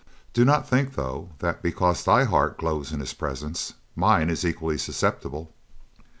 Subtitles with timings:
[0.33, 4.79] Do not think though that, because thy heart glows in his presence, mine is equally
[4.79, 5.53] susceptible."